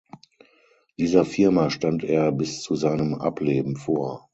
[0.97, 4.25] Dieser Firma stand er bis zu seinem Ableben vor.